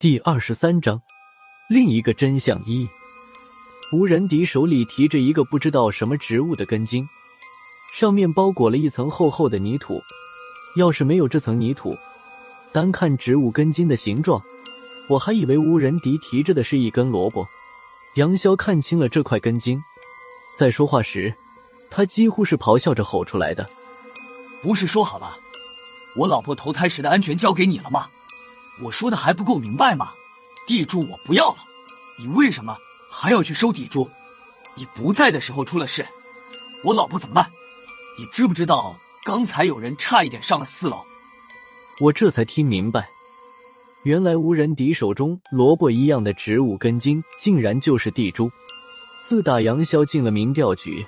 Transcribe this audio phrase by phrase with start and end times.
[0.00, 1.02] 第二十三章，
[1.68, 2.88] 另一个真相一。
[3.90, 7.04] 吴仁迪手里提着一个不知道什么植物的根茎，
[7.92, 10.00] 上面包裹了一层厚厚的泥土。
[10.76, 11.98] 要是没有这层泥土，
[12.70, 14.40] 单看植物根茎的形状，
[15.08, 17.44] 我还以为吴仁迪提着的是一根萝卜。
[18.14, 19.82] 杨潇看清了这块根茎，
[20.56, 21.34] 在说话时，
[21.90, 23.68] 他几乎是咆哮着吼出来的
[24.62, 25.36] ：“不是说好了，
[26.14, 28.08] 我老婆投胎时的安全交给你了吗？”
[28.80, 30.12] 我说的还不够明白吗？
[30.66, 31.56] 地主我不要了，
[32.18, 32.76] 你为什么
[33.10, 34.08] 还要去收地主？
[34.74, 36.06] 你不在的时候出了事，
[36.84, 37.50] 我老婆怎么办？
[38.18, 41.00] 你知不知道刚才有人差一点上了四楼？
[42.00, 43.08] 我这才听明白，
[44.04, 48.50] 原来无人敌手中萝卜一样的植物根茎，竟然就是地珠。
[49.20, 51.04] 自打杨潇进了民调局，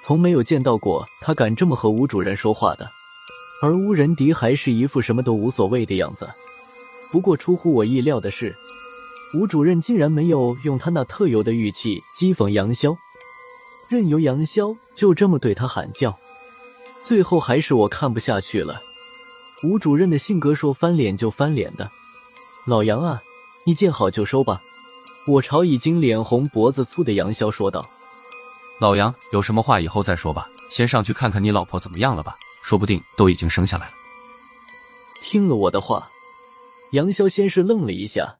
[0.00, 2.88] 从没有见到过他敢这么和吴主任说话的，
[3.60, 6.30] 而吴仁迪还是一副什么都无所谓的样子。
[7.10, 8.54] 不过出乎我意料的是，
[9.34, 12.96] 吴主任竟然没有用他那特有的语气讥讽杨潇，
[13.88, 16.16] 任由杨潇就这么对他喊叫。
[17.02, 18.80] 最后还是我看不下去了。
[19.62, 21.90] 吴主任的性格说翻脸就翻脸的，
[22.64, 23.20] 老杨啊，
[23.64, 24.62] 你见好就收吧。
[25.26, 27.86] 我朝已经脸红脖子粗的杨潇说道
[28.80, 33.92] ：“老杨，有什么话以后再说吧，先上去看看你老婆怎么样了吧，说不定都已经生下来了。”
[35.20, 36.08] 听了我的话。
[36.92, 38.36] 杨潇先是愣了一下，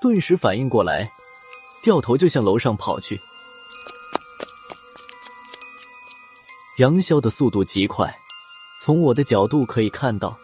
[0.00, 1.10] 顿时反应过来，
[1.82, 3.20] 掉头就向楼上跑去。
[6.78, 8.10] 杨潇的速度极快，
[8.80, 10.34] 从我的角度可以看到，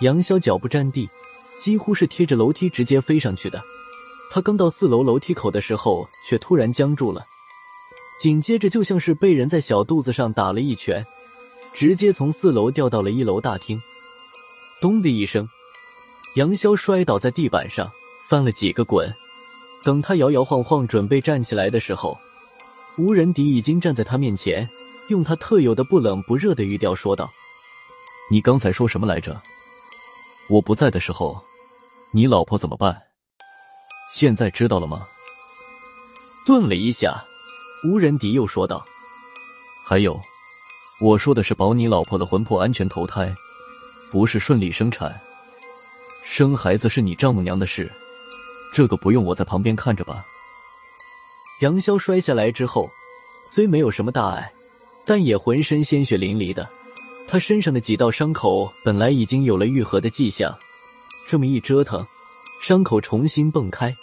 [0.00, 1.06] 杨潇脚不沾地，
[1.58, 3.62] 几乎是贴着楼梯直接飞上去的。
[4.30, 7.26] 他刚到四楼楼梯口的时候，却突然僵住了，
[8.18, 11.06] 紧接着就像是被人在小肚子上打了一拳，
[11.74, 13.78] 直接从四楼掉到了一楼大厅。
[14.80, 15.46] 咚的一声。
[16.34, 17.90] 杨潇摔倒在地板上，
[18.28, 19.12] 翻了几个滚。
[19.82, 22.16] 等他摇摇晃晃准备站起来的时候，
[22.98, 24.68] 吴仁迪已经站在他面前，
[25.08, 27.28] 用他特有的不冷不热的语调说道
[28.30, 29.40] ：“你刚才说什么来着？
[30.48, 31.42] 我不在的时候，
[32.12, 32.96] 你老婆怎么办？
[34.12, 35.08] 现在知道了吗？”
[36.46, 37.24] 顿了一下，
[37.84, 38.84] 吴仁迪又说道
[39.84, 40.20] ：“还有，
[41.00, 43.34] 我说的是保你老婆的魂魄安全投胎，
[44.12, 45.18] 不是顺利生产。”
[46.22, 47.90] 生孩子是你丈母娘的事，
[48.72, 50.24] 这个不用我在旁边看着吧。
[51.60, 52.88] 杨潇摔下来之后，
[53.44, 54.50] 虽没有什么大碍，
[55.04, 56.68] 但也浑身鲜血淋漓的。
[57.26, 60.56] 他身上的几道伤口本来已经有了愈合的迹象，
[61.26, 62.04] 这么一折腾，
[62.60, 63.94] 伤口重新蹦开，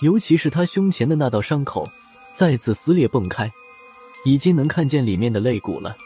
[0.00, 1.88] 尤其是他胸前的那道伤口
[2.32, 3.50] 再次撕裂蹦开，
[4.24, 5.96] 已经能看见里面的肋骨了。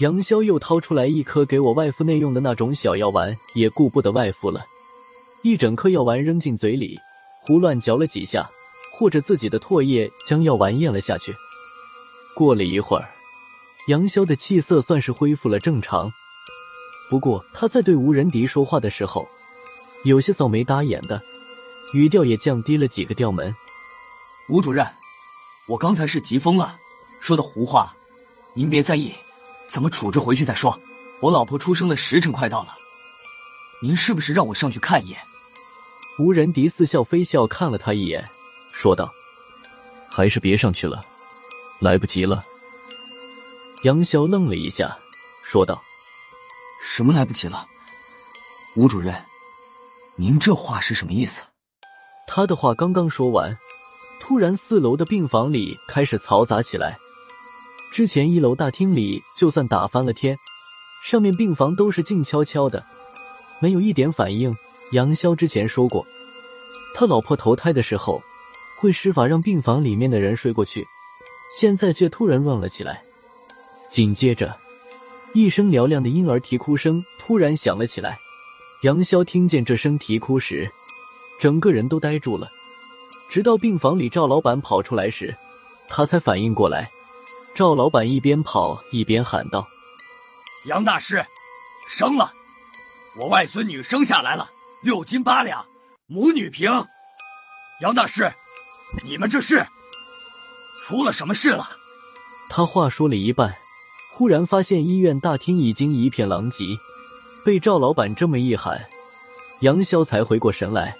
[0.00, 4.64] 杨潇又掏出来一颗给我外敷内用的那种小药丸，也顾不得外敷了。
[5.42, 6.98] 一整颗药丸扔进嘴里，
[7.40, 8.48] 胡乱嚼了几下，
[8.92, 11.34] 或者自己的唾液将药丸咽了下去。
[12.34, 13.08] 过了一会儿，
[13.88, 16.12] 杨潇的气色算是恢复了正常。
[17.08, 19.26] 不过他在对吴仁迪说话的时候，
[20.04, 21.20] 有些扫眉打眼的，
[21.94, 23.54] 语调也降低了几个调门。
[24.50, 24.86] 吴主任，
[25.68, 26.76] 我刚才是急疯了，
[27.18, 27.96] 说的胡话，
[28.52, 29.10] 您别在意，
[29.66, 30.78] 怎么处置回去再说。
[31.20, 32.76] 我老婆出生的时辰快到了，
[33.82, 35.18] 您是不是让我上去看一眼？
[36.18, 38.22] 吴仁迪似笑非笑看了他一眼，
[38.72, 39.10] 说道
[40.10, 41.02] ：“还是别上去了，
[41.78, 42.44] 来不及了。”
[43.84, 44.98] 杨潇愣了一下，
[45.42, 45.82] 说道
[46.84, 47.66] ：“什么来不及了？
[48.76, 49.14] 吴主任，
[50.16, 51.42] 您这话是什么意思？”
[52.28, 53.56] 他的话刚刚说完，
[54.20, 56.98] 突然四楼的病房里开始嘈杂起来。
[57.90, 60.36] 之前一楼大厅里就算打翻了天，
[61.02, 62.84] 上面病房都是静悄悄的，
[63.58, 64.54] 没有一点反应。
[64.92, 66.04] 杨潇之前说过，
[66.94, 68.20] 他老婆投胎的时候
[68.76, 70.86] 会施法让病房里面的人睡过去，
[71.56, 73.02] 现在却突然乱了起来。
[73.88, 74.56] 紧接着，
[75.32, 78.18] 一声嘹亮的婴儿啼哭声突然响了起来。
[78.82, 80.70] 杨潇听见这声啼哭时，
[81.38, 82.50] 整个人都呆住了。
[83.28, 85.36] 直到病房里赵老板跑出来时，
[85.88, 86.90] 他才反应过来。
[87.54, 89.68] 赵老板一边跑一边喊道
[90.66, 91.24] ：“杨大师，
[91.88, 92.32] 生了，
[93.16, 94.50] 我外孙女生下来了。”
[94.82, 95.62] 六斤八两，
[96.06, 96.70] 母女平。
[97.82, 98.32] 杨大师，
[99.04, 99.62] 你们这是
[100.82, 101.68] 出了什么事了？
[102.48, 103.54] 他话说了一半，
[104.10, 106.64] 忽然发现医院大厅已经一片狼藉。
[107.44, 108.82] 被赵老板这么一喊，
[109.60, 110.96] 杨潇才回过神来。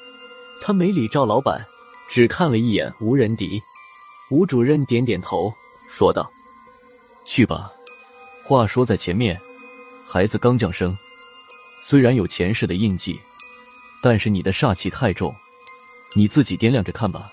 [0.61, 1.65] 他没理赵老板，
[2.07, 3.63] 只看了一眼吴仁迪。
[4.31, 5.53] 吴主任点点头，
[5.89, 6.31] 说道
[7.25, 7.73] ：“去吧。
[8.45, 9.41] 话说在前面，
[10.07, 10.97] 孩子刚降生，
[11.81, 13.19] 虽然有前世的印记。”
[14.03, 15.35] 但是你的煞气太重，
[16.15, 17.31] 你自己掂量着看吧。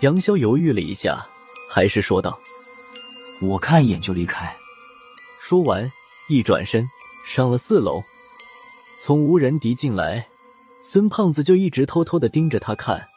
[0.00, 1.26] 杨潇犹豫了一下，
[1.68, 2.38] 还是说道
[3.40, 4.54] ：“我看一眼就离开。”
[5.40, 5.90] 说完，
[6.28, 6.88] 一转身
[7.24, 8.02] 上了四楼。
[8.98, 10.28] 从无人敌进来，
[10.82, 13.08] 孙胖子就一直偷偷的盯着他看。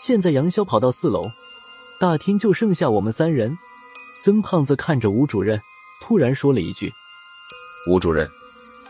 [0.00, 1.24] 现在杨潇跑到四楼，
[2.00, 3.56] 大厅就剩下我们三人。
[4.22, 5.60] 孙胖子看着吴主任，
[6.00, 6.92] 突然说了一句
[7.88, 8.28] ：“吴主任，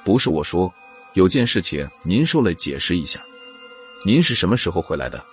[0.04, 0.72] 不是我说，
[1.14, 3.20] 有件事情您受累解释一下。
[4.04, 5.24] 您是什么时候回来的？”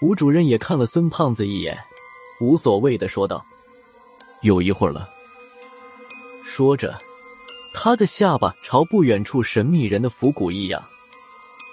[0.00, 1.76] 吴主任也看了孙胖子一眼，
[2.40, 3.44] 无所谓的说道
[4.42, 5.08] ：“有一会儿了。”
[6.44, 6.96] 说着。
[7.74, 10.82] 他的下巴朝不远处神秘人的府谷一样。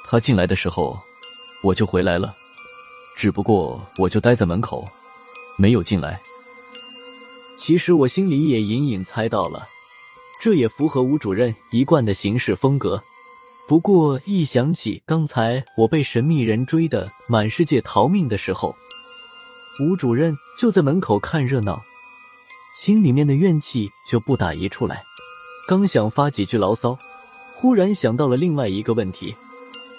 [0.03, 0.99] 他进来的时候，
[1.63, 2.35] 我就回来了，
[3.15, 4.85] 只不过我就待在门口，
[5.57, 6.21] 没有进来。
[7.57, 9.67] 其实我心里也隐隐猜到了，
[10.45, 13.03] 这也符合吴主任一贯的行事风格。
[13.67, 18.75] 不过一想起刚才我被神秘人追的满世界逃命的时候，
[19.79, 21.81] 吴主任就在门口看热闹，
[22.77, 25.03] 心里面的怨气就不打一处来。
[25.67, 26.95] 刚想发几句牢骚，
[27.55, 29.35] 忽然想到了另外一个问题。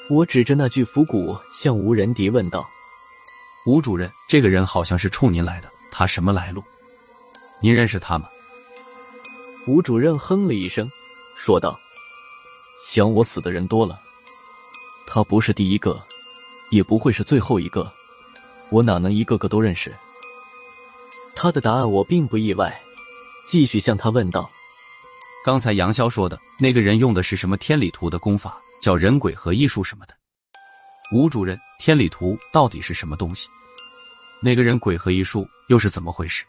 [0.08, 2.64] 我指着那具腐骨向吴仁迪问道
[3.66, 6.62] ：“吴主任，这个人好像是冲您来的，他什么来路？
[7.60, 8.28] 您认识他吗？”
[9.66, 10.88] 吴主任哼了一声，
[11.34, 11.78] 说道
[12.86, 14.00] ：“想我死的人多了，
[15.08, 16.00] 他不是第一个，
[16.70, 17.92] 也不会是最后一个，
[18.70, 19.92] 我哪能一个个都认识？”
[21.34, 22.80] 他的答案我并不意外，
[23.44, 24.48] 继续向他问道。
[25.44, 28.60] 刚才杨潇说的那个人用的是什么天理图的功法？
[28.80, 30.14] 叫人鬼合一术什么的？
[31.12, 33.48] 吴主任，天理图到底是什么东西？
[34.40, 36.44] 那个人鬼合一术又是怎么回事？